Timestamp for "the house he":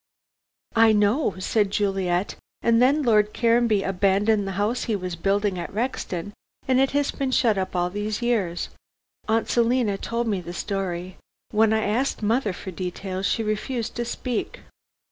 4.47-4.95